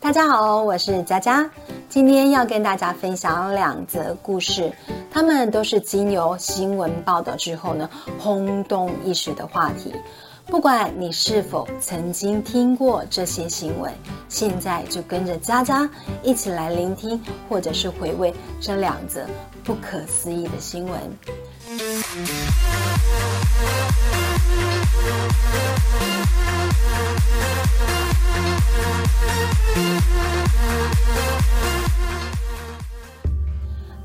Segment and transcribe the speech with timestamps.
[0.00, 1.48] 大家好，我是佳佳，
[1.90, 4.72] 今天要跟大家分享两则故事，
[5.10, 9.94] 他们都是经由新闻报道之后呢，轰动一时的话题。
[10.46, 13.92] 不管你是否曾经听过这些新闻，
[14.30, 15.88] 现在就跟着佳佳
[16.22, 19.26] 一起来聆听，或者是回味这两则
[19.62, 20.98] 不可思议的新闻。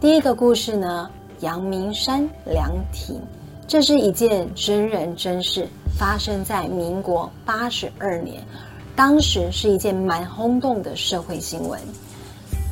[0.01, 3.19] 第一个故事呢，阳明山凉亭，
[3.67, 5.67] 这是一件真人真事，
[5.97, 8.43] 发生在民国八十二年，
[8.95, 11.79] 当时是一件蛮轰动的社会新闻。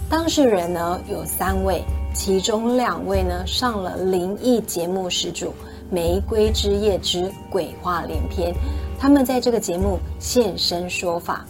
[0.09, 5.47] 当事人呢有三位，其中两位呢上了灵异节目始祖
[5.89, 8.53] 《玫瑰之夜之鬼话连篇》，
[8.99, 11.43] 他们在这个节目现身说法。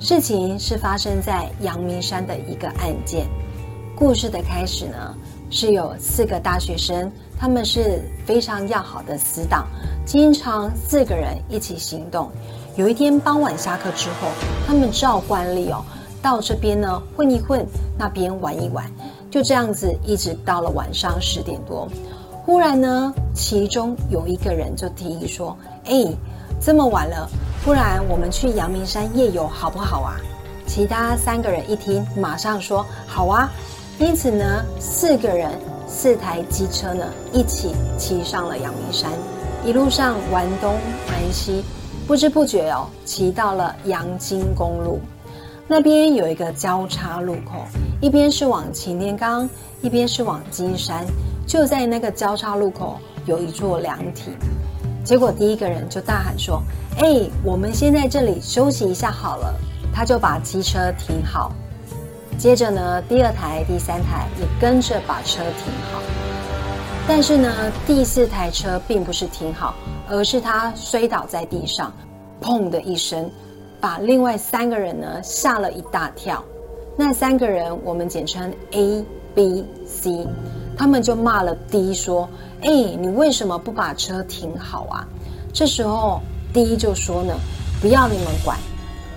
[0.00, 3.26] 事情是发生在阳明山的一个案件。
[3.96, 5.14] 故事的开始呢，
[5.50, 9.66] 是有四个大学生，他们是非常要好的死党，
[10.06, 12.30] 经常四个人一起行动。
[12.76, 14.28] 有一天傍晚下课之后，
[14.68, 15.84] 他们照惯例哦，
[16.22, 17.66] 到这边呢混一混，
[17.98, 18.88] 那边玩一玩，
[19.32, 21.88] 就这样子一直到了晚上十点多。
[22.46, 26.06] 忽然呢，其中有一个人就提议说：“哎，
[26.60, 27.28] 这么晚了，
[27.64, 30.16] 不然我们去阳明山夜游好不好啊？”
[30.66, 33.50] 其他三个人一听，马上说：“好啊。”
[33.98, 35.50] 因此呢，四个人
[35.88, 39.10] 四台机车呢一起骑上了阳明山，
[39.64, 40.72] 一路上玩东
[41.08, 41.64] 玩西，
[42.06, 45.00] 不知不觉哦，骑到了阳金公路。
[45.66, 47.64] 那边有一个交叉路口，
[48.00, 49.48] 一边是往擎天岗，
[49.82, 51.04] 一边是往金山。
[51.46, 54.32] 就在那个交叉路口有一座凉亭，
[55.04, 56.62] 结果第一个人就大喊说
[56.98, 59.54] ：“哎，我们先在这里休息一下好了。”
[59.90, 61.50] 他就把机车停好。
[62.36, 66.00] 接着呢，第二台、第三台也跟着把车停好，
[67.08, 67.52] 但是呢，
[67.84, 69.74] 第四台车并不是停好，
[70.08, 71.92] 而是他摔倒在地上，
[72.40, 73.28] 砰的一声，
[73.80, 76.44] 把另外三个人呢吓了一大跳。
[76.96, 79.04] 那三个人我们简称 A、
[79.34, 80.24] B、C，
[80.76, 82.28] 他们就骂了 D 说
[82.62, 85.06] ：“哎，你为什么不把车停好啊？”
[85.52, 86.20] 这时候
[86.52, 87.34] D 就说呢
[87.80, 88.58] ：“不要你们管。”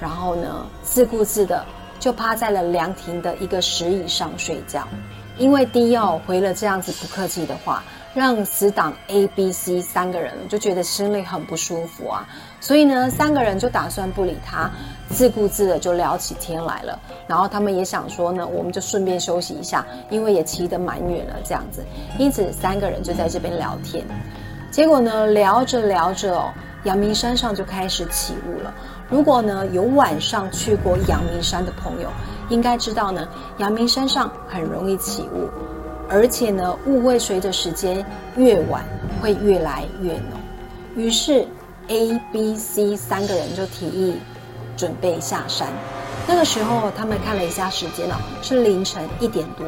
[0.01, 1.63] 然后呢，自顾自的。
[1.99, 4.87] 就趴在了凉亭的一个石椅上睡觉，
[5.37, 7.83] 因为 D 要回了这样子不客气的话，
[8.13, 12.27] 让死党 A、B、C 三个人就觉得心里很不舒服啊，
[12.59, 14.69] 所以呢，三个人就打算不理他，
[15.09, 16.99] 自顾自的就聊起天来了。
[17.25, 21.85] 然后他们也想说呢，我们就顺便休息一下，因为也骑得蛮远了这样子，
[22.17, 24.05] 因此三个人就在这边聊天。
[24.69, 26.51] 结果呢，聊着聊着哦。
[26.83, 28.73] 阳明山上就开始起雾了。
[29.07, 32.09] 如果呢有晚上去过阳明山的朋友，
[32.49, 33.27] 应该知道呢，
[33.59, 35.47] 阳明山上很容易起雾，
[36.11, 38.05] 而且呢雾会随着时间
[38.35, 38.83] 越晚
[39.21, 40.39] 会越来越浓。
[40.95, 41.47] 于是
[41.87, 44.17] A、B、C 三个人就提议
[44.75, 45.69] 准备下山。
[46.27, 49.65] 那个时候他们看了一下时间哦，是凌晨一点多。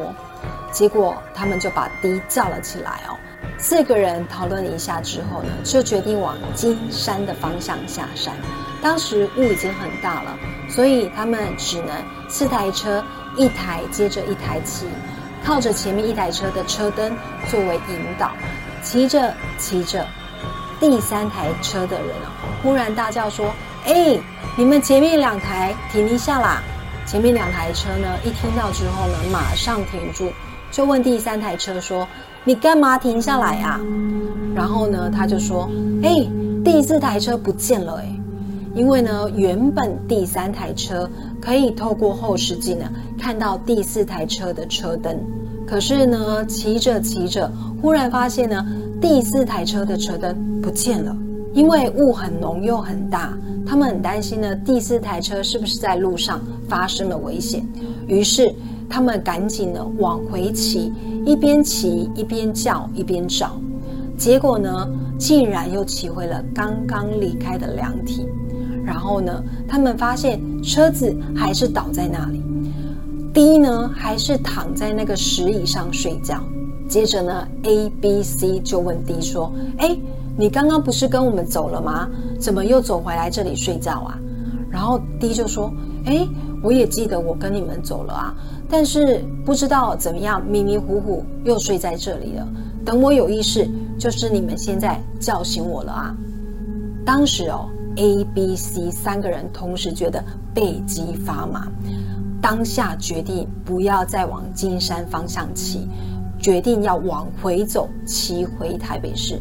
[0.70, 3.16] 结果他们就把 D 叫了起来哦。
[3.58, 8.34] 四个人讨论了一下之后呢，就决定往金山的方向下山。
[8.82, 10.36] 当时雾已经很大了，
[10.68, 11.88] 所以他们只能
[12.28, 13.02] 四台车
[13.36, 14.86] 一台接着一台骑，
[15.44, 17.14] 靠着前面一台车的车灯
[17.50, 18.30] 作为引导。
[18.82, 20.06] 骑着骑着，
[20.80, 22.32] 第三台车的人啊，
[22.62, 23.52] 忽然大叫说
[23.86, 24.18] ：“哎，
[24.56, 26.62] 你们前面两台停一下啦！”
[27.06, 30.32] 前面两台车呢，一听到之后呢，马上停住，
[30.70, 32.06] 就问第三台车说。
[32.46, 33.80] 你干嘛停下来啊？
[34.54, 35.66] 然后呢，他就说
[36.04, 36.28] ：“哎，
[36.62, 38.20] 第四台车不见了哎，
[38.74, 41.08] 因为呢，原本第三台车
[41.44, 45.18] 可以透过后视镜呢看到第四台车的车灯，
[45.66, 47.50] 可是呢，骑着骑着，
[47.82, 48.64] 忽然发现呢，
[49.00, 51.14] 第四台车的车灯不见了，
[51.52, 57.66] 因为雾很浓又很大，他们很担心呢，第四台车是不是在路上发生了危险，
[58.06, 58.50] 于是。”
[58.86, 60.92] 他们赶紧呢往回骑，
[61.24, 63.58] 一边骑一边叫一边找，
[64.16, 64.88] 结果呢
[65.18, 68.28] 竟然又骑回了刚刚离开的凉亭。
[68.84, 72.42] 然后呢，他们发现车子还是倒在那里
[73.32, 76.42] ，D 呢还是躺在那个石椅上睡觉。
[76.88, 79.96] 接着呢，A、B、C 就问 D 说：“哎，
[80.36, 82.08] 你刚刚不是跟我们走了吗？
[82.38, 84.18] 怎么又走回来这里睡觉啊？”
[84.70, 85.72] 然后 D 就说
[86.06, 86.28] ：“哎。”
[86.64, 88.34] 我也记得我跟你们走了啊，
[88.70, 92.48] 但是不知道怎么样迷迷糊糊又睡在这里了。
[92.86, 96.16] 等我有意识，就是你们现在叫醒我了啊。
[97.04, 101.68] 当时哦 A、B、C 三个人同时觉得背脊发麻，
[102.40, 105.88] 当下决定不要再往金山方向骑，
[106.38, 109.40] 决定要往回走，骑回台北市。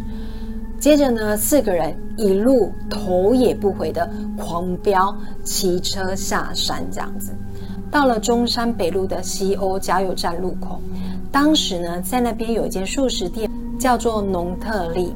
[0.79, 7.31] 接着呢，四个人一路头也不回的狂飙，骑车下山，这样子，
[7.89, 10.81] 到了中山北路的西欧加油站路口。
[11.31, 13.49] 当时呢，在那边有一间素食店，
[13.79, 15.15] 叫做农特利。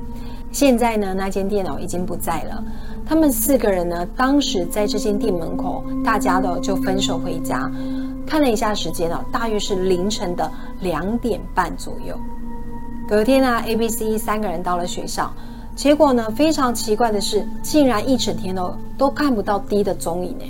[0.52, 2.64] 现在呢，那间店哦已经不在了。
[3.08, 7.72] 他们四个人呢，当时在这间店门口，大家的就分手回家。
[8.26, 10.52] 看了一下时间哦，大约是凌晨的
[10.82, 12.20] 两点半左右。
[13.08, 15.32] 隔天呢，A、B、C 三个人到了学校。
[15.74, 16.30] 结果呢？
[16.36, 20.46] 非常奇怪的是，竟然一整天都都看不到 D 的踪影呢。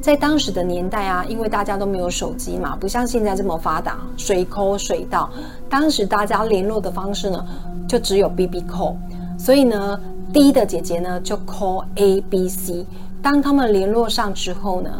[0.00, 5.30] 在当时的年代啊，因为大家都没有手机嘛，不像现在这么发达，水沟水道。
[5.68, 7.46] 当时大家联络的方式呢，
[7.86, 8.96] 就只有 B B call。
[9.38, 10.00] 所以呢
[10.32, 12.86] ，D 的姐姐呢就 call A B C。
[13.20, 14.90] 当他们联络上之后呢，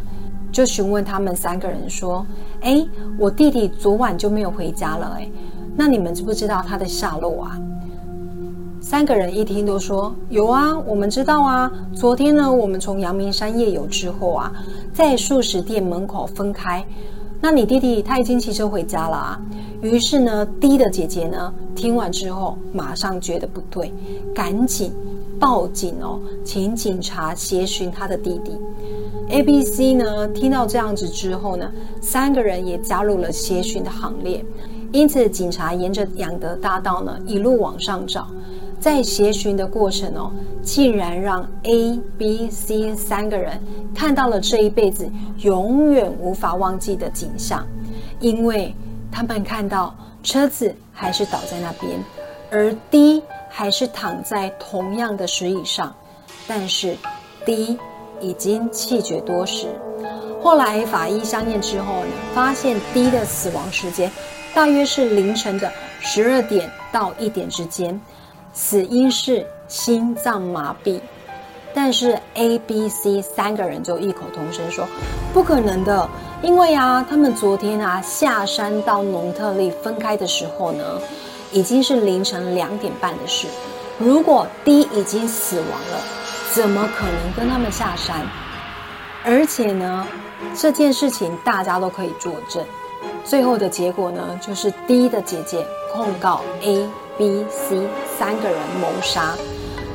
[0.53, 2.25] 就询问他们三个人说
[2.63, 2.87] ：“哎，
[3.19, 5.29] 我弟弟昨晚就没有回家了，哎，
[5.75, 7.59] 那你们知不知道他的下落啊？”
[8.81, 11.71] 三个人一听都说有啊，我们知道啊。
[11.95, 14.53] 昨天呢，我们从阳明山夜游之后啊，
[14.93, 16.85] 在素食店门口分开。
[17.41, 19.41] 那你弟弟他已经骑车回家了啊。
[19.81, 23.93] 于是呢，D 的姐姐呢，听完之后马上觉得不对，
[24.35, 24.93] 赶紧
[25.43, 28.57] 报警哦，请警察协寻他的弟弟。
[29.29, 31.69] A、B、C 呢，听到这样子之后呢，
[32.01, 34.45] 三个人也加入了协寻的行列。
[34.93, 38.29] 因此，警察沿着养德大道呢，一路往上找。
[38.79, 40.31] 在协寻的过程哦，
[40.63, 43.61] 竟然让 A、B、C 三个人
[43.93, 47.67] 看到了这一辈子永远无法忘记的景象，
[48.21, 48.73] 因为
[49.11, 49.93] 他们看到
[50.23, 51.99] 车子还是倒在那边，
[52.51, 53.23] 而 D
[53.53, 55.95] 还是躺在同样的石椅上，
[56.49, 56.97] 但是
[57.45, 57.79] D
[58.19, 59.67] 已经气绝多时。
[60.43, 64.11] 后来法医相验之后呢，发现 D 的死亡时间
[64.55, 65.71] 大约是凌晨的
[66.01, 68.01] 十二点到一点之间。
[68.55, 71.01] 死因是心脏麻痹，
[71.73, 74.87] 但是 A、B、C 三个人就异口同声说
[75.33, 76.07] 不可能的，
[76.43, 80.85] 因为啊，他们昨天啊下山到农特利分开的时候呢，
[81.53, 83.47] 已经是凌晨两点半的事。
[83.99, 86.03] 如果 D 已经死亡了，
[86.53, 88.27] 怎么可能跟他们下山？
[89.25, 90.07] 而且呢，
[90.55, 92.65] 这件事情大家都可以作证。
[93.25, 96.89] 最后的结果呢，就是 D 的姐姐控告 A。
[97.19, 97.77] B、C
[98.19, 99.37] 三个人谋杀，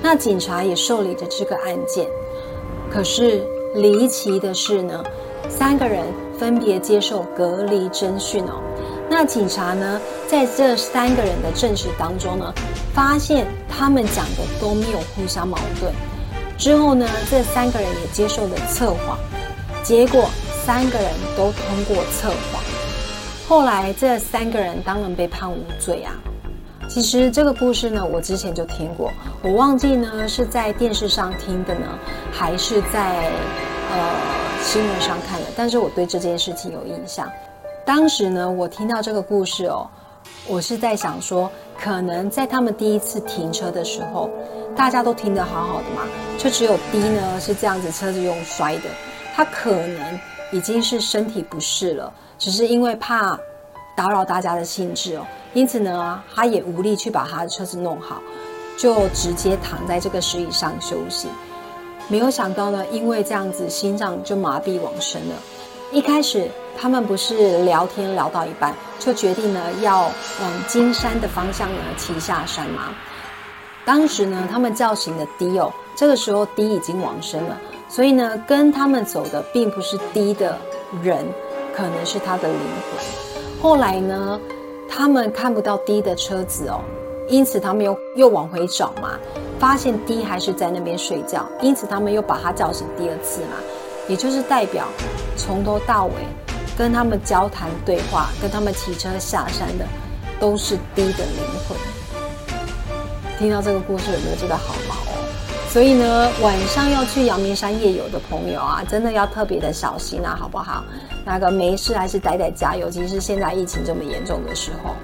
[0.03, 2.07] 那警察也受理着这个案件。
[2.91, 3.43] 可是
[3.73, 5.03] 离奇的是呢，
[5.49, 6.05] 三个人
[6.37, 8.61] 分别接受隔离侦讯哦。
[9.09, 12.53] 那警察呢，在这三个人的证词当中呢，
[12.93, 15.91] 发现他们讲的都没有互相矛盾。
[16.57, 19.17] 之后呢，这三个人也接受了测谎，
[19.81, 20.29] 结果
[20.65, 22.61] 三个人都通过测谎。
[23.47, 26.13] 后来这三个人当然被判无罪啊。
[26.89, 29.11] 其实这个故事呢，我之前就听过，
[29.41, 31.87] 我忘记呢是在电视上听的呢，
[32.31, 33.31] 还是在
[33.91, 34.15] 呃
[34.63, 35.45] 新闻上看的。
[35.55, 37.27] 但是我对这件事情有印象。
[37.87, 39.87] 当时呢，我听到这个故事哦，
[40.45, 41.49] 我是在想说，
[41.79, 44.29] 可能在他们第一次停车的时候，
[44.75, 46.01] 大家都停得好好的嘛，
[46.37, 48.89] 就只有 D 呢是这样子，车子用摔的，
[49.33, 50.19] 他可能
[50.51, 53.39] 已经是身体不适了，只是因为怕
[53.95, 55.25] 打扰大家的兴致哦。
[55.53, 58.21] 因此呢，他也无力去把他的车子弄好，
[58.77, 61.29] 就直接躺在这个石椅上休息。
[62.09, 65.35] 没有想到呢，因为这样子心脏就麻痹往生了。
[65.89, 72.93] 一开始他们不是聊天聊到一半，就决定呢要往金山的方向呢骑下山吗？
[73.83, 77.57] 当时呢，他们叫醒的 D 哦，这个时候 D 已经往生了，
[77.89, 80.57] 所以呢，跟他们走的并不是 D 的
[81.01, 81.25] 人，
[81.75, 83.61] 可能是他的灵魂。
[83.61, 84.39] 后来呢？
[84.89, 86.79] 他们看不到 D 的车子哦，
[87.27, 89.19] 因此他们又又往回找嘛，
[89.59, 93.57] 发现 D 还是在那边睡觉，因此他们又把他叫醒第二次嘛，
[94.07, 94.87] 也就是代表
[95.35, 96.13] 从头到尾
[96.77, 99.85] 跟他们交谈对话、跟他们骑车下山的
[100.39, 101.77] 都是低的灵魂。
[103.39, 105.17] 听到这个故事有没有觉得好毛哦？
[105.69, 110.83] 所以呢，晚上要去阳明山夜游的朋友啊，真的要特别的小心啊，好不好？
[111.25, 114.95] 那个没事还是待在家，尤其是现在疫情这么严重的时候。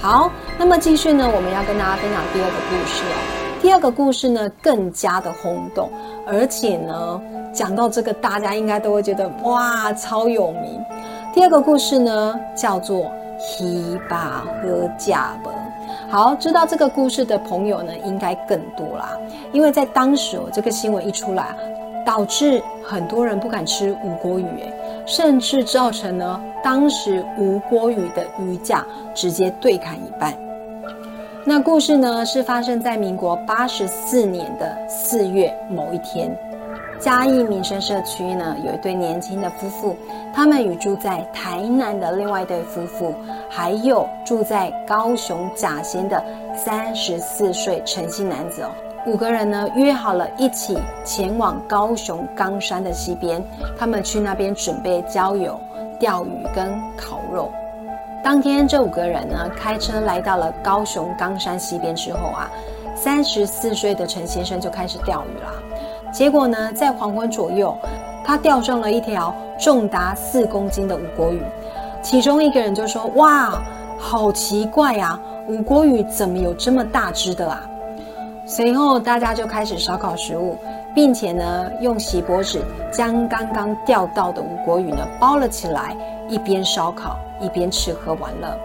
[0.00, 3.16] 好，那么继续呢，我们要跟大家分享第二个故事哦。
[3.60, 5.90] 第二个故事呢，更加的轰动，
[6.26, 7.20] 而且呢，
[7.52, 10.80] 讲到这个，大家应该都会觉得哇，超有名。
[11.36, 13.00] 第二个故事呢，叫做
[13.38, 15.52] 《希巴和加本》。
[16.08, 19.10] 好，知道这个故事的朋友呢，应该更多啦，
[19.52, 21.54] 因为在当时哦，这个新闻一出来，
[22.06, 24.72] 导致很多人不敢吃无锅鱼，哎，
[25.04, 28.82] 甚至造成呢当时无锅鱼的鱼价
[29.14, 30.32] 直接对砍一半。
[31.44, 36.34] 那故事呢是发生在民国八十四年的四月某一天。
[36.98, 39.96] 嘉义民生社区呢，有一对年轻的夫妇，
[40.34, 43.14] 他们与住在台南的另外一对夫妇，
[43.48, 46.22] 还有住在高雄甲仙的
[46.56, 48.70] 三十四岁陈姓男子哦，
[49.06, 53.42] 五个人呢约好了一起前往高雄冈山的西边，
[53.78, 55.58] 他们去那边准备郊游、
[56.00, 57.52] 钓鱼跟烤肉。
[58.24, 62.50] 当天这五个人呢开车来到了高雄冈山西边之后啊，
[62.96, 65.52] 三十四岁的陈先生就开始钓鱼了。
[66.16, 67.76] 结果呢，在黄昏左右，
[68.24, 71.42] 他钓上了一条重达四公斤的五国鱼。
[72.00, 73.62] 其中一个人就说：“哇，
[73.98, 77.62] 好奇怪呀，五国鱼怎么有这么大只的啊？”
[78.48, 80.56] 随后大家就开始烧烤食物，
[80.94, 85.94] 并且呢，用锡箔纸将刚刚钓到的五国鱼呢包了起来，
[86.30, 88.56] 一边烧烤一边吃喝玩乐。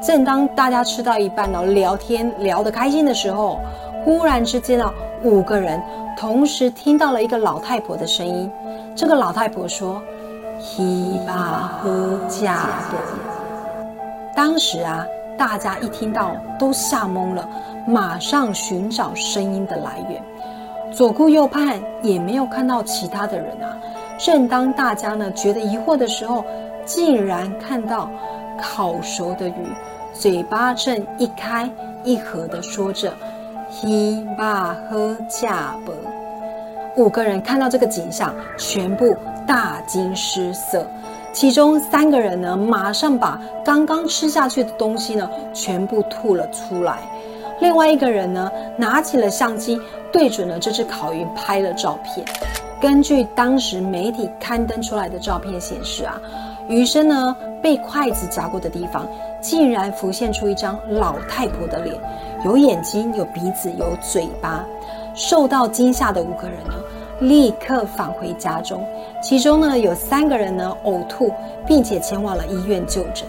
[0.00, 3.60] 正当大家吃到一半呢，聊天聊得开心的时候，
[4.04, 5.82] 忽然之间呢，五个人。
[6.16, 8.50] 同时听到了一个老太婆的声音，
[8.96, 10.02] 这个老太婆说
[10.58, 12.56] ：“希巴喝加
[12.90, 12.98] 的。”
[14.34, 15.06] 当时啊，
[15.38, 17.48] 大家一听到都吓懵了，
[17.86, 20.20] 马上寻找声音的来源，
[20.92, 23.78] 左顾右盼也没有看到其他的人啊。
[24.18, 26.44] 正当大家呢觉得疑惑的时候，
[26.84, 28.10] 竟然看到
[28.60, 29.54] 烤熟的鱼，
[30.12, 31.70] 嘴巴正一开
[32.02, 33.12] 一合的说着。
[33.80, 35.94] 希巴喝加伯，
[36.96, 39.16] 五个人看到这个景象，全部
[39.46, 40.84] 大惊失色。
[41.32, 46.98] 其中三个人呢，马上把刚刚吃下去的东西呢，全部吐了出来。
[47.60, 49.80] 另外一个人呢，拿起了相机，
[50.10, 52.26] 对准了这只烤鱼拍了照片。
[52.80, 56.20] 根据当时媒体刊登出来的照片显示啊，
[56.68, 59.06] 鱼身呢被筷子夹过的地方，
[59.40, 61.96] 竟然浮现出一张老太婆的脸。
[62.44, 64.64] 有眼睛，有鼻子，有嘴巴。
[65.14, 66.74] 受到惊吓的五个人呢，
[67.20, 68.86] 立刻返回家中。
[69.20, 71.32] 其中呢，有三个人呢呕吐，
[71.66, 73.26] 并且前往了医院就诊。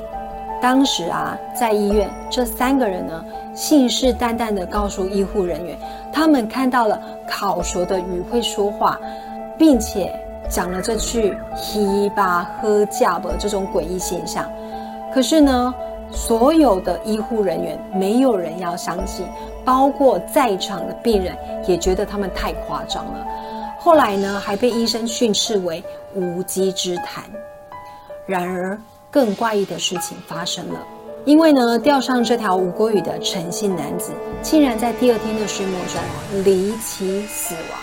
[0.61, 3.25] 当时啊，在医院，这三个人呢，
[3.55, 5.75] 信誓旦旦地告诉医护人员，
[6.13, 8.99] 他们看到了烤熟的鱼会说话，
[9.57, 10.13] 并且
[10.47, 14.45] 讲了这句“希巴喝加伯”这种诡异现象。
[15.11, 15.73] 可是呢？
[16.11, 19.25] 所有的医护人员没有人要相信，
[19.63, 21.37] 包括在场的病人
[21.67, 23.25] 也觉得他们太夸张了。
[23.79, 27.23] 后来呢，还被医生训斥为无稽之谈。
[28.25, 28.77] 然而，
[29.09, 30.79] 更怪异的事情发生了，
[31.25, 34.11] 因为呢，钓上这条无国鱼的陈姓男子，
[34.41, 37.79] 竟然在第二天的睡梦中离奇死亡。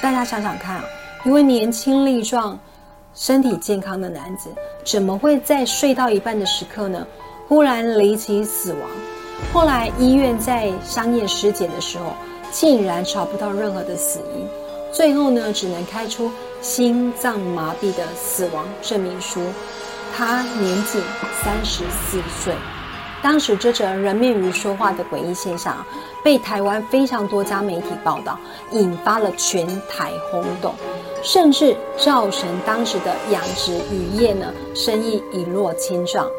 [0.00, 0.84] 大家想想看啊，
[1.24, 2.58] 一位年轻力壮、
[3.14, 4.48] 身体健康的男子，
[4.84, 7.06] 怎么会在睡到一半的时刻呢？
[7.48, 8.90] 忽然离奇死亡，
[9.54, 12.12] 后来医院在商业尸检的时候，
[12.50, 14.46] 竟然找不到任何的死因，
[14.92, 19.40] 最后呢，只能开出心脏麻痹的死亡证明书。
[20.14, 21.00] 他年仅
[21.42, 22.54] 三十四岁。
[23.22, 25.84] 当时这则人面鱼说话的诡异现象，
[26.22, 28.38] 被台湾非常多家媒体报道，
[28.72, 30.74] 引发了全台轰动，
[31.22, 36.30] 甚至造成当时的养殖渔业呢生意一落千丈。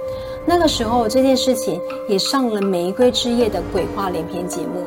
[0.45, 4.83] 那个时候，这件事情也上了《玫瑰之夜》的鬼话连篇节目。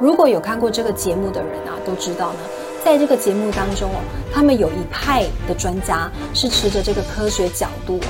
[0.00, 2.38] 如果有看过这个节目的人啊，都知道呢，
[2.84, 4.00] 在这个节目当中哦，
[4.32, 8.00] 他们有一派的专家是持着这个科学角度，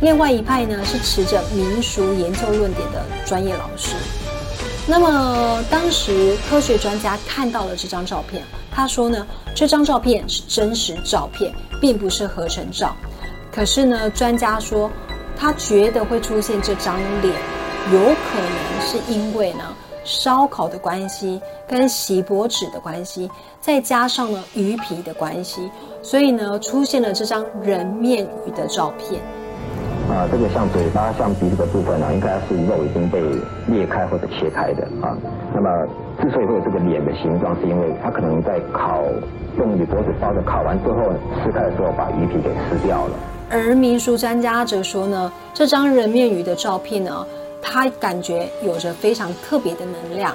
[0.00, 3.94] 另外一派呢是持着民俗研究论点的专业老师。
[4.86, 12.94] 那么当时科学专家看到了这张照片，他说呢，这张照片是真实照片，并不是合成照。
[13.52, 14.88] 可是呢，专家说。
[15.40, 17.34] 他觉得会出现这张脸，
[17.90, 19.64] 有可能是因为呢
[20.04, 25.70] 烧烤的关系，跟锡箔纸的关系，再加上呢鱼皮的关系，
[26.02, 29.18] 所以呢出现了这张人面鱼的照片。
[30.10, 33.22] 啊，这个像嘴巴、像鼻子的部分呢，应该是肉已经被
[33.66, 35.16] 裂开或者切开的啊。
[35.54, 35.70] 那么
[36.20, 39.04] 之所以会有这个脸的形状，是因为它可能在烤
[39.56, 43.16] 用铝箔纸包着，烤完之后撕开的时候把鱼皮给撕掉了。
[43.52, 47.26] 而民俗专家则说呢，这张人面鱼的照片呢，
[47.60, 50.32] 他感觉有着非常特别的能量。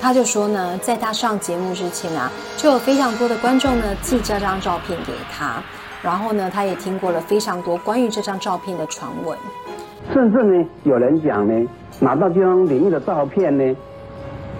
[0.00, 5.62] 他就说呢，在他上节目之前啊，就有非常多的观众呢寄这张照片给他，
[6.02, 9.36] 然后呢，他也听过了非常多关于这张照片的传闻。
[10.10, 11.68] 甚至呢，有人讲呢，
[12.00, 13.76] 拿到这张灵异的照片呢，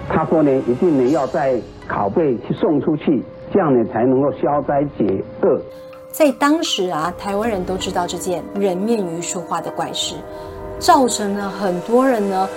[0.06, 1.58] 他说呢，一定呢要在
[1.88, 5.58] 拷贝去送出去，这样呢才能够消灾解厄。
[6.12, 10.16] 在当时啊，台湾人都知道这件人面鱼说话的怪事，
[10.78, 12.48] 造成了很多人呢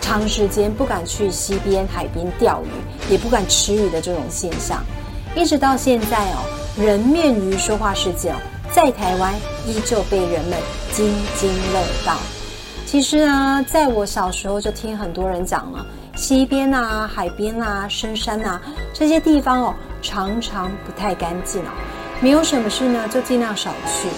[0.00, 4.84] 长时间不敢去溪边、海边钓鱼，也不敢吃鱼的这种现象，
[5.36, 6.38] 一直到现在哦，
[6.76, 8.38] 人面鱼说话事件哦，
[8.72, 9.32] 在台湾
[9.66, 10.58] 依旧被人们
[10.92, 12.16] 津津乐道。
[12.84, 15.86] 其实啊，在我小时候就听很多人讲了，
[16.16, 18.60] 溪边啊、海边啊、深山啊
[18.92, 21.70] 这些地方哦，常常不太干净哦。
[22.20, 24.08] 没有什么事呢，就尽量少去。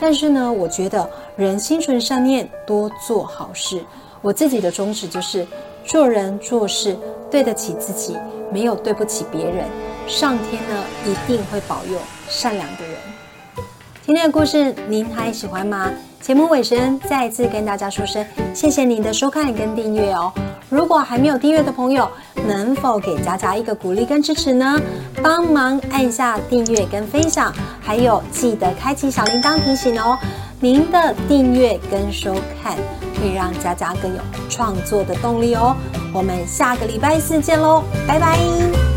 [0.00, 3.82] 但是呢，我觉得人心存善念，多做好事。
[4.20, 5.46] 我自己的宗旨就是
[5.84, 6.96] 做人做事
[7.30, 8.16] 对得起自己，
[8.52, 9.64] 没有对不起别人。
[10.06, 11.98] 上天呢，一定会保佑
[12.28, 12.96] 善良的人。
[14.04, 15.90] 今天的故事您还喜欢吗？
[16.26, 20.32] 节目尾声，再次跟大家说声谢谢您的收看跟订阅哦。
[20.68, 22.10] 如果还没有订阅的朋友，
[22.48, 24.76] 能否给佳佳一个鼓励跟支持呢？
[25.22, 30.18] 帮忙按下订阅跟分享，还有记得开启小铃铛提醒哦。
[30.58, 32.74] 您的订阅跟收看，
[33.22, 35.76] 会让佳佳更有创作的动力哦。
[36.12, 38.95] 我们下个礼拜四见喽，拜拜。